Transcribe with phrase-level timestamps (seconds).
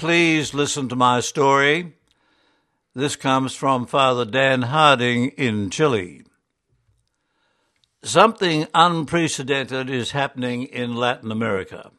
[0.00, 1.92] Please listen to my story.
[2.94, 6.22] This comes from Father Dan Harding in Chile.
[8.02, 11.90] Something unprecedented is happening in Latin America.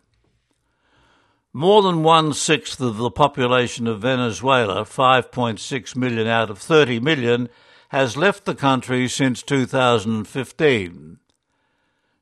[1.53, 7.49] More than one sixth of the population of Venezuela, 5.6 million out of 30 million,
[7.90, 11.20] has left the country since 2015.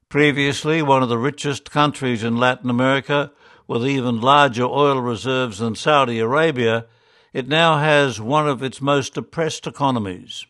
[0.09, 3.31] Previously, one of the richest countries in Latin America,
[3.69, 6.87] with even larger oil reserves than Saudi Arabia,
[7.33, 10.47] it now has one of its most oppressed economies.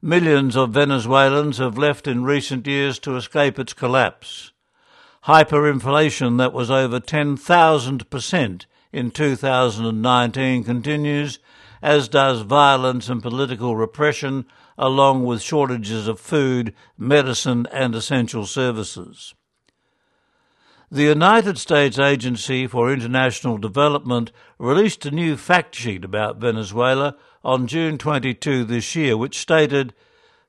[0.00, 4.52] Millions of Venezuelans have left in recent years to escape its collapse.
[5.24, 11.40] Hyperinflation that was over 10,000% in 2019 continues,
[11.82, 14.46] as does violence and political repression,
[14.78, 19.34] along with shortages of food, medicine, and essential services.
[20.90, 27.14] The United States Agency for International Development released a new fact sheet about Venezuela
[27.44, 29.92] on June 22 this year, which stated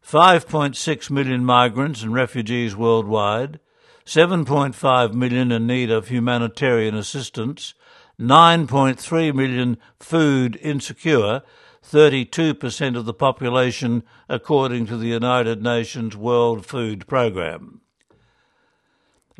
[0.01, 3.59] 5.6 million migrants and refugees worldwide,
[4.05, 7.73] 7.5 million in need of humanitarian assistance,
[8.17, 11.41] 9.3 million food insecure,
[11.85, 17.78] 32% of the population according to the United Nations World Food Programme.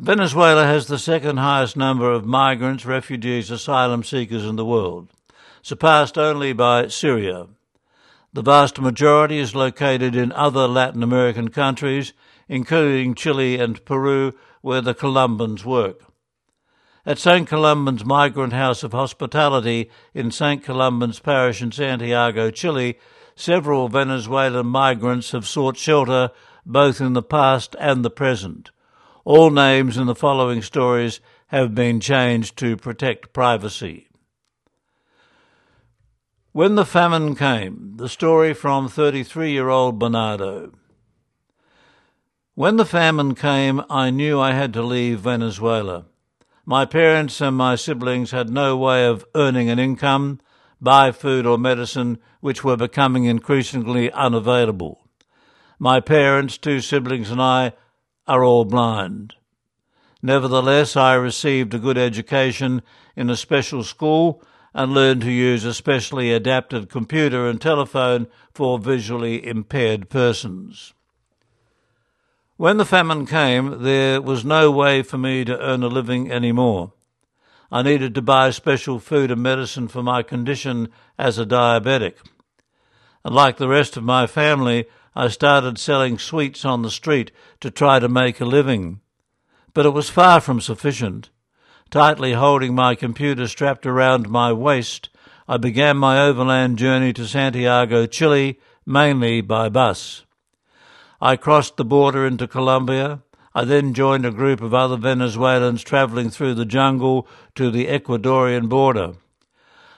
[0.02, 5.10] Venezuela has the second highest number of migrants, refugees, asylum seekers in the world,
[5.60, 7.48] surpassed only by Syria.
[8.32, 12.14] The vast majority is located in other Latin American countries,
[12.48, 16.00] including Chile and Peru, where the Columbans work.
[17.04, 17.46] At St.
[17.46, 20.64] Columban's Migrant House of Hospitality in St.
[20.64, 22.98] Columban's Parish in Santiago, Chile,
[23.36, 26.30] several Venezuelan migrants have sought shelter
[26.64, 28.70] both in the past and the present.
[29.24, 34.08] All names in the following stories have been changed to protect privacy.
[36.52, 40.72] When the famine came, the story from 33 year old Bernardo.
[42.54, 46.06] When the famine came, I knew I had to leave Venezuela.
[46.64, 50.40] My parents and my siblings had no way of earning an income,
[50.80, 55.06] buy food or medicine, which were becoming increasingly unavailable.
[55.78, 57.72] My parents, two siblings, and I
[58.30, 59.34] are all blind.
[60.22, 62.80] Nevertheless, I received a good education
[63.16, 64.40] in a special school
[64.72, 70.94] and learned to use a specially adapted computer and telephone for visually impaired persons.
[72.56, 76.52] When the famine came, there was no way for me to earn a living any
[76.52, 76.92] more.
[77.72, 82.14] I needed to buy special food and medicine for my condition as a diabetic.
[83.24, 87.70] And like the rest of my family, I started selling sweets on the street to
[87.70, 89.00] try to make a living.
[89.74, 91.30] But it was far from sufficient.
[91.90, 95.10] Tightly holding my computer strapped around my waist,
[95.48, 100.24] I began my overland journey to Santiago, Chile, mainly by bus.
[101.20, 103.22] I crossed the border into Colombia.
[103.52, 108.68] I then joined a group of other Venezuelans traveling through the jungle to the Ecuadorian
[108.68, 109.14] border.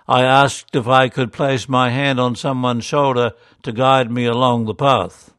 [0.08, 3.32] I asked if I could place my hand on someone's shoulder
[3.62, 5.32] to guide me along the path.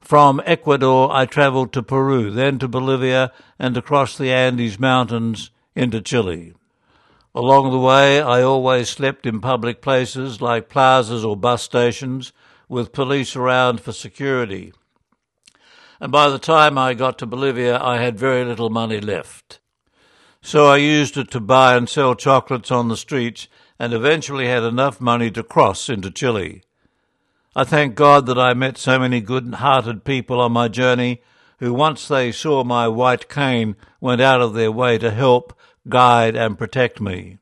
[0.00, 6.00] From Ecuador, I traveled to Peru, then to Bolivia, and across the Andes Mountains into
[6.00, 6.54] Chile.
[7.34, 12.32] Along the way, I always slept in public places like plazas or bus stations
[12.68, 14.72] with police around for security.
[16.00, 19.60] And by the time I got to Bolivia, I had very little money left.
[20.40, 24.62] So I used it to buy and sell chocolates on the streets and eventually had
[24.62, 26.62] enough money to cross into Chile.
[27.56, 31.22] I thank God that I met so many good hearted people on my journey
[31.58, 36.36] who, once they saw my white cane, went out of their way to help, guide,
[36.36, 37.38] and protect me.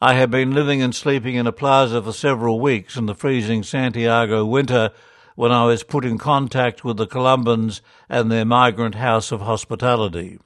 [0.00, 3.62] I had been living and sleeping in a plaza for several weeks in the freezing
[3.62, 4.90] Santiago winter
[5.34, 10.38] when I was put in contact with the Columbans and their migrant house of hospitality.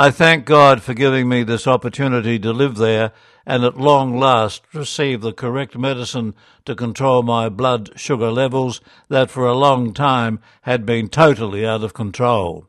[0.00, 3.12] I thank God for giving me this opportunity to live there
[3.44, 8.80] and at long last receive the correct medicine to control my blood sugar levels
[9.10, 12.66] that for a long time had been totally out of control.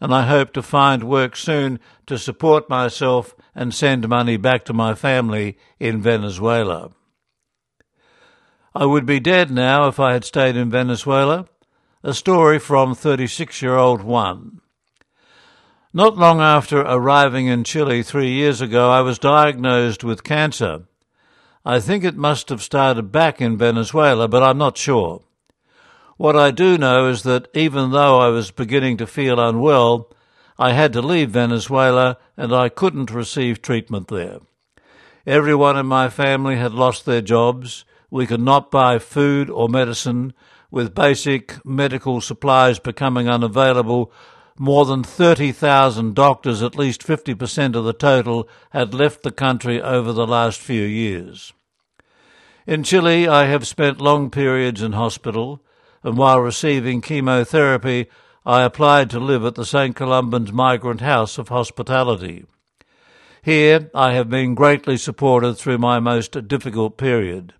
[0.00, 4.72] And I hope to find work soon to support myself and send money back to
[4.72, 6.92] my family in Venezuela.
[8.74, 11.44] I would be dead now if I had stayed in Venezuela.
[12.02, 14.62] A story from 36 year old Juan.
[15.96, 20.88] Not long after arriving in Chile three years ago, I was diagnosed with cancer.
[21.64, 25.22] I think it must have started back in Venezuela, but I'm not sure.
[26.16, 30.10] What I do know is that even though I was beginning to feel unwell,
[30.58, 34.38] I had to leave Venezuela and I couldn't receive treatment there.
[35.28, 37.84] Everyone in my family had lost their jobs.
[38.10, 40.32] We could not buy food or medicine.
[40.72, 44.12] With basic medical supplies becoming unavailable,
[44.58, 50.12] more than 30,000 doctors, at least 50% of the total, had left the country over
[50.12, 51.52] the last few years.
[52.66, 55.62] In Chile, I have spent long periods in hospital,
[56.02, 58.06] and while receiving chemotherapy,
[58.46, 59.96] I applied to live at the St.
[59.96, 62.44] Columban's Migrant House of Hospitality.
[63.42, 67.52] Here, I have been greatly supported through my most difficult period.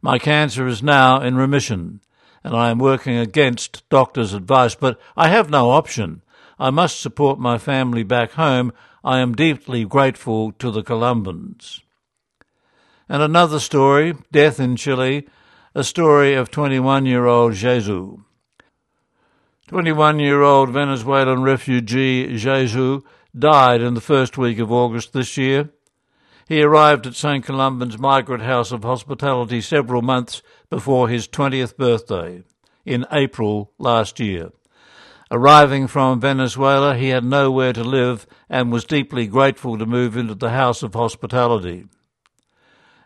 [0.00, 2.00] My cancer is now in remission,
[2.44, 6.22] and I am working against doctors' advice, but I have no option.
[6.58, 8.72] I must support my family back home.
[9.04, 11.80] I am deeply grateful to the Columbans.
[13.08, 15.26] And another story, Death in Chile,
[15.74, 18.18] a story of 21 year old Jesus.
[19.68, 23.02] 21 year old Venezuelan refugee Jesus
[23.36, 25.70] died in the first week of August this year.
[26.52, 27.42] He arrived at St.
[27.42, 32.42] Columban's Migrant House of Hospitality several months before his 20th birthday,
[32.84, 34.52] in April last year.
[35.30, 40.34] Arriving from Venezuela, he had nowhere to live and was deeply grateful to move into
[40.34, 41.86] the House of Hospitality.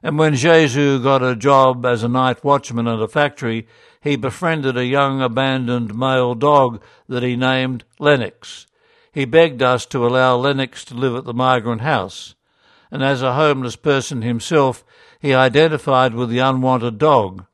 [0.03, 3.69] And when Jesus got a job as a night watchman at a factory,
[4.01, 8.67] he befriended a young abandoned male dog that he named Lennox.
[9.13, 12.35] He begged us to allow Lennox to live at the migrant house,
[12.91, 14.85] and as a homeless person himself,
[15.21, 17.45] he identified with the unwanted dog.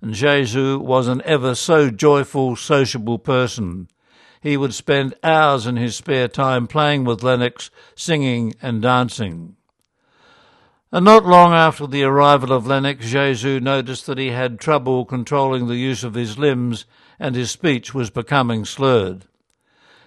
[0.00, 3.88] And Jesus was an ever so joyful, sociable person.
[4.40, 9.56] He would spend hours in his spare time playing with Lennox, singing and dancing.
[10.92, 15.66] And not long after the arrival of Lennox, Jesus noticed that he had trouble controlling
[15.66, 16.86] the use of his limbs
[17.18, 19.24] and his speech was becoming slurred.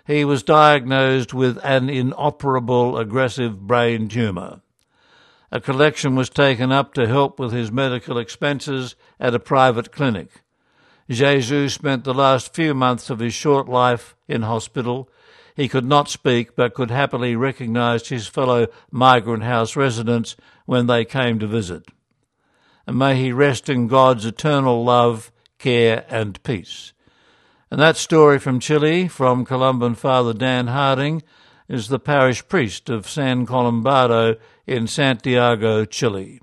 [0.10, 4.62] He was diagnosed with an inoperable aggressive brain tumour.
[5.52, 10.42] A collection was taken up to help with his medical expenses at a private clinic.
[11.12, 15.12] Jesus spent the last few months of his short life in hospital.
[15.56, 20.36] He could not speak, but could happily recognize his fellow migrant house residents
[20.66, 21.86] when they came to visit.
[22.88, 26.94] And may he rest in God's eternal love, care, and peace.
[27.72, 31.22] And that story from Chile, from Columban Father Dan Harding,
[31.68, 36.42] is the parish priest of San Columbano in Santiago, Chile.